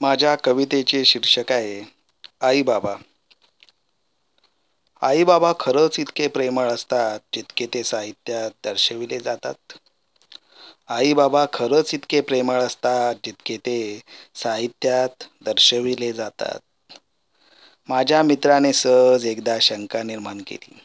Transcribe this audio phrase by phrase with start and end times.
[0.00, 1.82] माझ्या कवितेचे शीर्षक आहे
[2.42, 2.94] आईबाबा
[5.02, 9.78] आईबाबा खरंच इतके प्रेमळ असतात जितके ते साहित्यात दर्शविले जातात.
[10.90, 13.78] आईबाबा खरंच इतके प्रेमळ असतात जितके ते
[14.36, 16.60] साहित्यात दर्शविले जातात.
[17.88, 20.78] माझ्या मित्राने सहज एकदा शंका निर्माण केली.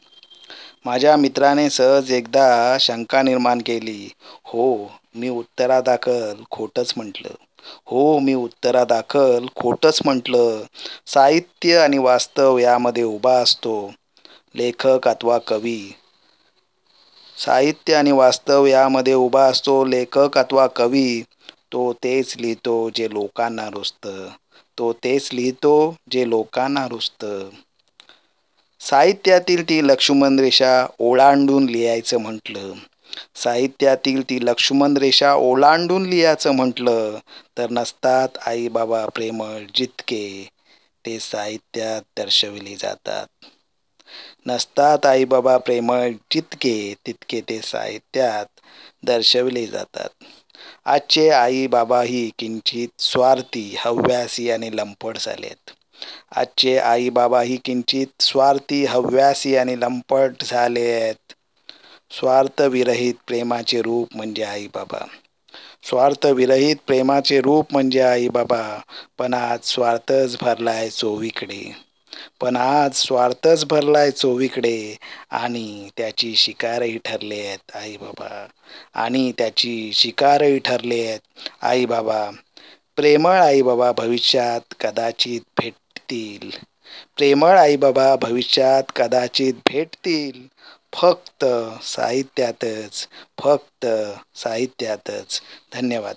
[0.86, 2.46] माझ्या मित्राने सहज एकदा
[2.80, 4.00] शंका निर्माण केली.
[4.46, 4.66] हो
[5.16, 7.36] मी उत्तरादाखल खोटंच म्हटलं.
[7.88, 10.64] हो मी उत्तरादाखल खोटंच म्हटलं.
[11.08, 13.76] साहित्य आणि वास्तव यामध्ये उभा असतो.
[14.56, 15.78] लेखक अथवा कवी.
[17.38, 19.84] साहित्य आणि वास्तव यामध्ये उभा असतो.
[19.86, 21.22] लेखक अथवा कवी.
[21.72, 24.28] तो तेच लिहितो जे लोकांना रुजतं
[24.78, 25.74] तो तेच लिहितो
[26.08, 27.50] जे लोकांना रुजतं
[28.82, 32.72] साहित्यातील ती लक्ष्मण रेषा ओलांडून लिहायचं म्हटलं.
[33.36, 37.18] साहित्यातील ती लक्ष्मण रेषा ओलांडून लिहायचं म्हटलं
[37.58, 40.24] तर नसतात आई बाबा प्रेमळ जितके
[41.06, 43.28] ते साहित्यात दर्शविले जातात.
[44.48, 48.62] नसतात आई बाबा प्रेमळ जितके तितके ते साहित्यात
[49.04, 50.10] दर्शविले जातात.
[50.86, 55.72] आजचे आई बाबाही किंचित स्वार्थी हव्यासी आणि लंपट झालेत.
[56.34, 61.34] आजचे आई बाबाही किंचित स्वार्थी हव्यासी आणि लंपट झाले आहेत
[62.20, 65.06] स्वार्थविरहित प्रेमाचे रूप म्हणजे आई बाबा.
[65.84, 68.80] स्वार्थविरहित प्रेमाचे रूप म्हणजे आई बाबा.
[69.18, 71.72] पण आज स्वार्थच भरलाय चोवीकडे.
[72.42, 74.96] पण आज स्वार्थच भरलाय चोवीकडे
[75.32, 78.48] आणि त्याची शिकारही ठरले आहेत आई बाबा.
[78.94, 82.30] आणि त्याची शिकारही ठरले आहेत आई बाबा.
[82.96, 86.50] प्रेमळ आई बाबा भविष्यात कदाचित भेटतील.
[87.18, 90.48] प्रेमळ आई बाबा भविष्यात कदाचित भेटतील.
[90.94, 91.46] फक्त
[91.84, 93.08] साहित्यातच
[93.44, 93.86] फक्त
[94.36, 95.42] साहित्यातच.
[95.74, 96.16] धन्यवाद.